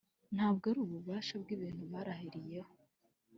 [0.35, 2.73] Nta bwo ari ububasha bw’ibintu barahiriyeho,